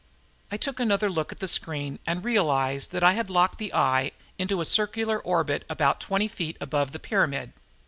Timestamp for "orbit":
5.19-5.63